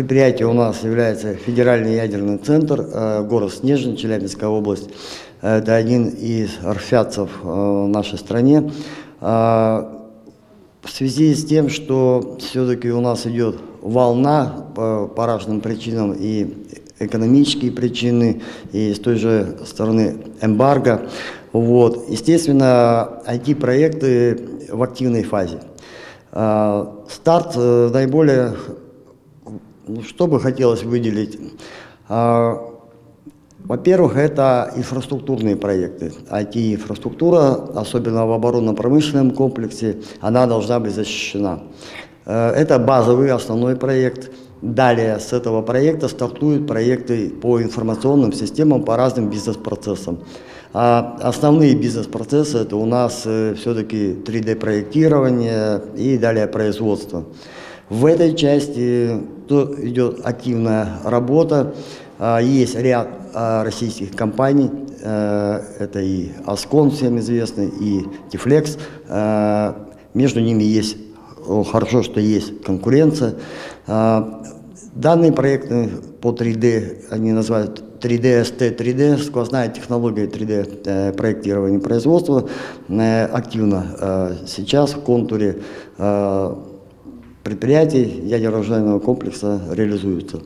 [0.00, 4.88] предприятие у нас является федеральный ядерный центр, э, город Снежин, Челябинская область.
[5.42, 8.72] Это один из рфятцев э, в нашей стране.
[9.20, 10.08] А,
[10.80, 16.66] в связи с тем, что все-таки у нас идет волна по, по разным причинам и
[16.98, 18.40] экономические причины,
[18.72, 21.10] и с той же стороны эмбарго,
[21.52, 24.40] вот, естественно, IT-проекты
[24.72, 25.60] в активной фазе.
[26.32, 28.54] Старт э, наиболее,
[30.06, 31.38] что бы хотелось выделить,
[32.08, 32.70] а,
[33.64, 36.12] во-первых, это инфраструктурные проекты.
[36.30, 41.60] IT-инфраструктура, особенно в оборонно-промышленном комплексе, она должна быть защищена.
[42.26, 44.30] Э, это базовый основной проект.
[44.62, 50.20] Далее с этого проекта стартуют проекты по информационным системам, по разным бизнес-процессам.
[50.72, 57.24] А основные бизнес-процессы это у нас э, все-таки 3D-проектирование и далее производство.
[57.90, 61.74] В этой части идет активная работа.
[62.20, 64.70] А, есть ряд а, российских компаний,
[65.02, 68.78] э, это и Аскон всем известный, и Тифлекс.
[69.08, 69.74] Э,
[70.14, 70.98] между ними есть,
[71.72, 73.34] хорошо, что есть конкуренция.
[73.88, 74.44] А,
[74.94, 82.48] данные проекты по 3D, они называют 3D, ST, 3D, сквозная технология 3D э, проектирования производства
[82.88, 85.58] активно сейчас в контуре
[87.42, 90.40] предприятий ядерно-оружейного комплекса реализуются.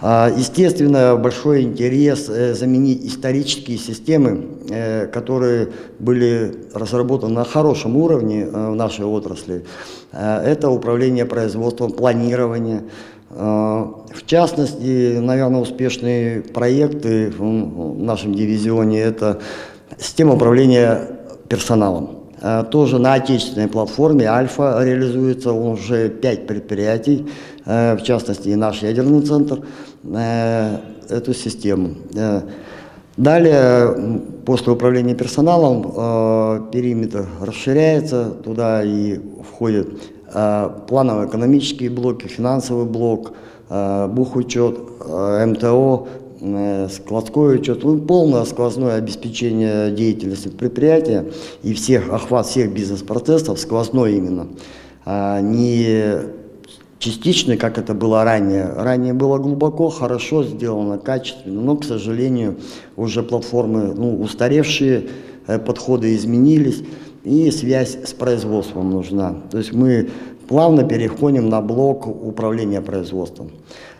[0.00, 8.42] А, естественно, большой интерес э, заменить исторические системы, э, которые были разработаны на хорошем уровне
[8.42, 9.64] э, в нашей отрасли.
[10.12, 12.84] Это управление производством, планирование.
[13.28, 17.42] В частности, наверное, успешные проекты в
[17.98, 19.40] нашем дивизионе– это
[19.98, 22.25] система управления персоналом.
[22.46, 27.26] Э, тоже на отечественной платформе Альфа реализуется уже пять предприятий,
[27.64, 29.62] э, в частности и наш ядерный центр,
[30.04, 30.76] э,
[31.08, 31.94] эту систему.
[33.16, 39.18] Далее, после управления персоналом, периметр расширяется, туда и
[39.50, 39.88] входят
[40.88, 43.32] планово-экономические блоки, финансовый блок,
[43.70, 44.76] бухучет,
[45.46, 46.08] МТО,
[46.54, 51.26] Э, складской учет, ну, полное сквозное обеспечение деятельности предприятия
[51.62, 54.48] и всех, охват всех бизнес-процессов, сквозной именно,
[55.04, 56.18] а не
[56.98, 58.66] частичный, как это было ранее.
[58.66, 62.56] Ранее было глубоко, хорошо сделано, качественно, но, к сожалению,
[62.96, 65.08] уже платформы ну, устаревшие,
[65.48, 66.84] э, подходы изменились,
[67.24, 69.34] и связь с производством нужна.
[69.50, 70.10] То есть мы
[70.46, 73.50] плавно переходим на блок управления производством.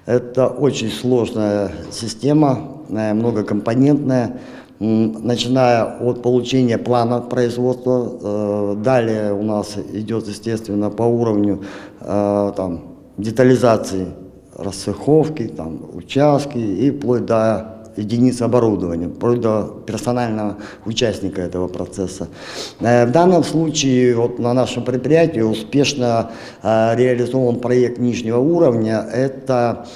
[0.07, 4.39] Это очень сложная система, э, многокомпонентная,
[4.79, 11.65] начиная от получения плана производства, э, далее у нас идет, естественно, по уровню
[12.01, 12.83] э, там,
[13.17, 14.07] детализации
[14.55, 22.29] расцеховки, там, участки и вплоть до единиц оборудования, вплоть до персонального участника этого процесса.
[22.81, 26.31] В данном случае вот на нашем предприятии успешно
[26.63, 29.07] реализован проект нижнего уровня.
[29.13, 29.87] Это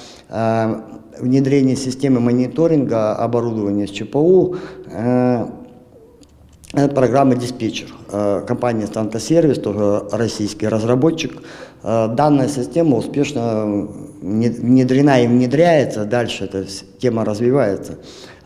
[1.21, 4.55] внедрение системы мониторинга оборудования с ЧПУ,
[4.87, 5.45] э,
[6.73, 7.87] это программа «Диспетчер».
[8.11, 11.41] Э, компания «Стантосервис», тоже российский разработчик.
[11.83, 13.89] Э, данная система успешно
[14.21, 16.65] внедрена и внедряется, дальше эта
[16.99, 17.97] тема развивается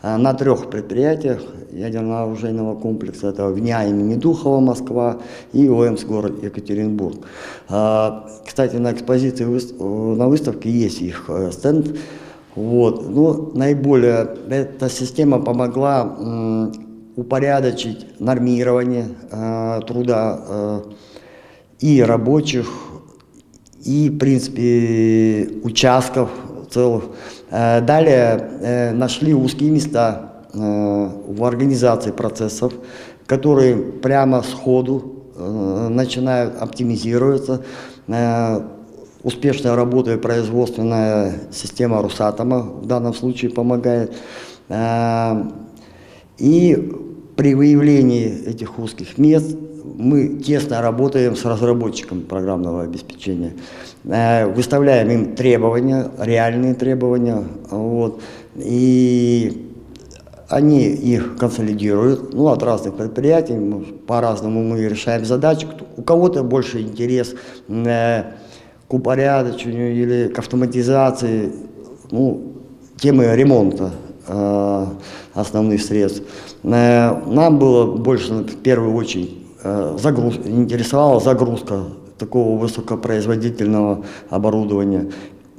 [0.01, 1.41] на трех предприятиях
[1.71, 3.29] ядерно-оружейного комплекса.
[3.29, 5.17] Это ВНИА имени Духова, Москва
[5.51, 7.25] и ОМС город Екатеринбург.
[7.67, 11.97] Кстати, на экспозиции, на выставке есть их стенд.
[12.55, 13.09] Вот.
[13.09, 16.71] Ну, наиболее эта система помогла
[17.15, 20.81] упорядочить нормирование э, труда э,
[21.79, 22.67] и рабочих,
[23.85, 26.29] и, в принципе, участков
[26.69, 27.05] целых.
[27.51, 32.73] Э, далее э, нашли узкие места э, в организации процессов,
[33.27, 37.61] которые прямо сходу начинают оптимизироваться.
[39.21, 44.13] Успешная работа и производственная система Русатома в данном случае помогает.
[46.37, 46.93] И
[47.35, 49.57] при выявлении этих узких мест
[49.97, 53.53] мы тесно работаем с разработчиком программного обеспечения,
[54.07, 58.21] а, выставляем им требования, реальные требования, вот,
[58.55, 59.71] и
[60.49, 63.57] они их консолидируют, ну, от разных предприятий,
[64.07, 65.67] по-разному мы решаем задачи,
[65.97, 67.35] у кого-то больше интерес
[67.67, 68.23] э,
[68.87, 71.51] к упорядочению или к автоматизации
[72.11, 72.53] ну,
[72.97, 73.91] темы ремонта
[74.27, 74.85] э,
[75.33, 76.23] основных средств.
[76.63, 79.44] Э, нам было больше, в первую очередь, э,
[79.97, 81.83] загруз, интересовала загрузка
[82.17, 85.09] такого высокопроизводительного оборудования.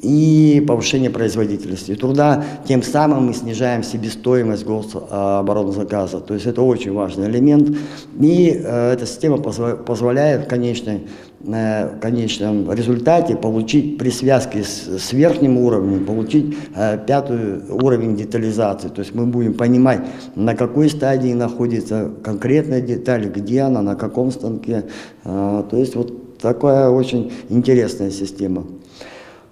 [0.03, 2.45] и повышение производительности труда.
[2.69, 6.21] Тем самым мы снижаем себестоимость гособоронзаказа.
[6.21, 7.77] То есть это очень важный элемент.
[8.21, 11.01] И э, эта система позволяет в конечной, э,
[11.41, 18.89] в конечном результате получить при связке с, с верхним уровнем, получить э, пятый уровень детализации.
[18.89, 20.01] То есть мы будем понимать,
[20.35, 24.85] на какой стадии находится конкретная деталь, где она, на каком станке.
[25.25, 28.63] Э, то есть вот такая очень интересная система.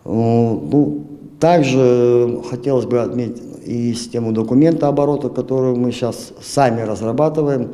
[0.05, 1.07] Э, ну,
[1.39, 7.73] также хотелось бы отметить и систему документа оборота, которую мы сейчас сами разрабатываем,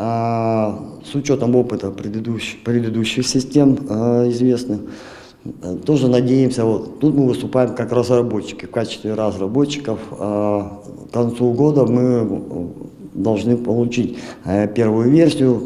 [0.00, 4.80] с учетом опыта предыдущих, предыдущих систем а, известных.
[5.84, 9.98] Тоже надеемся, вот тут мы выступаем как разработчики, в качестве разработчиков.
[10.12, 10.80] А,
[11.10, 12.70] к концу года мы
[13.14, 15.60] должны получить э, первую версию.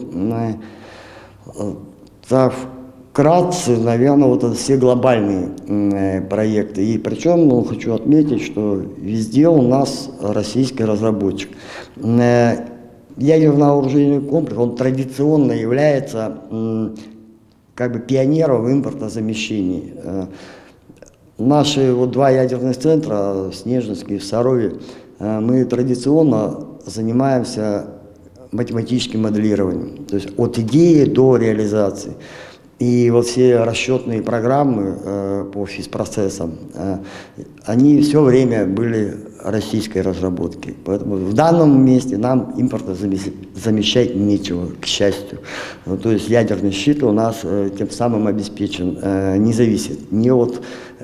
[2.28, 2.54] Так,
[3.12, 6.84] вкратце, наверное, вот это все глобальные э, проекты.
[6.84, 11.50] И причем ну, хочу отметить, что везде у нас российский разработчик.
[13.16, 16.38] Э, ядерно-оружейный комплекс, он традиционно является
[17.74, 19.94] как бы пионером в импортозамещении.
[19.96, 20.26] Э,
[21.38, 24.76] наши вот два ядерных центра, Снежинский и Сарове,
[25.18, 27.86] э, мы традиционно занимаемся
[28.52, 32.12] математическим моделированием, то есть от идеи до реализации.
[32.78, 36.58] И вот все расчетные программы э, по физпроцессам,
[37.64, 40.74] они все время были российской разработки.
[40.84, 45.40] Поэтому в данном месте нам импорта замещать нечего, к счастью.
[45.86, 50.30] Ну, то есть ядерный щит у нас э, тем самым обеспечен, э, не зависит ни
[50.30, 50.62] от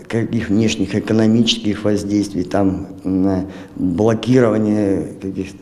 [0.09, 3.45] каких внешних экономических воздействий, там э,
[3.77, 5.59] блокирования каких-то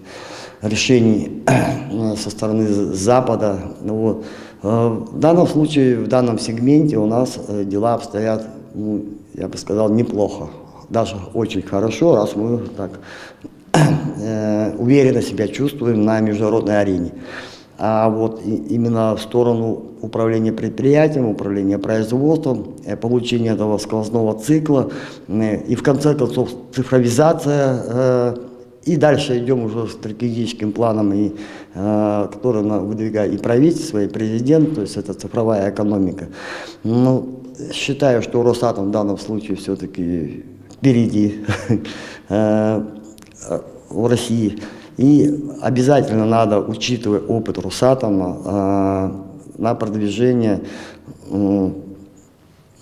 [0.63, 3.59] решений э, со стороны Запада.
[3.83, 4.25] Ну, вот.
[4.63, 9.05] Э, в данном случае, в данном сегменте у нас э, дела обстоят, ну,
[9.35, 10.49] я бы сказал, неплохо.
[10.89, 12.93] Даже очень хорошо, раз мы так
[14.21, 17.13] э, уверенно себя чувствуем на международной арене.
[17.81, 24.91] А вот именно в сторону управления предприятием, управления производством, получения этого сквозного цикла
[25.29, 28.35] и в конце концов цифровизация
[28.89, 31.33] и дальше идем уже стратегическим планом, и,
[31.75, 36.29] э, который выдвигает и правительство, и президент, то есть это цифровая экономика.
[36.85, 37.41] Ну,
[37.73, 40.45] считаю, что Росатом в данном случае все-таки
[40.79, 41.45] впереди
[42.29, 42.83] э,
[43.89, 44.59] в России.
[44.97, 49.11] И обязательно надо, учитывая опыт Росатома, э,
[49.59, 50.61] на продвижение
[51.29, 51.75] ну,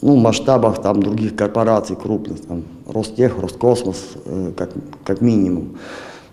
[0.02, 4.70] масштабах там, других корпораций крупных, там, Ростех, Роскосмос, э, как,
[5.04, 5.78] как минимум.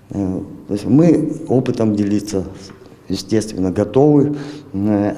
[0.09, 2.43] То есть мы опытом делиться,
[3.07, 4.35] естественно, готовы.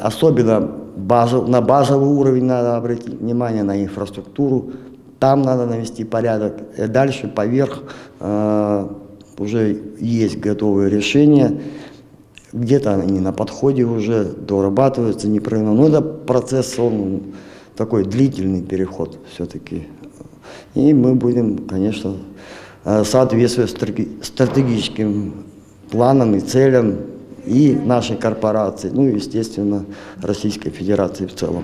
[0.01, 4.71] Особенно базов, на базовый уровень надо обратить внимание, на инфраструктуру.
[5.19, 6.61] Там надо навести порядок.
[6.77, 7.83] И дальше поверх
[8.19, 8.87] э,
[9.37, 11.61] уже есть готовые решения.
[12.53, 15.73] Где-то они на подходе уже дорабатываются непрерывно.
[15.73, 17.33] Но это процесс, он
[17.75, 19.87] такой длительный переход все-таки.
[20.73, 22.17] И мы будем, конечно,
[22.83, 23.71] э, соответствовать
[24.21, 25.45] стратегическим
[25.89, 26.97] планам и целям
[27.45, 29.85] и нашей корпорации, ну и, естественно,
[30.21, 31.63] Российской Федерации в целом.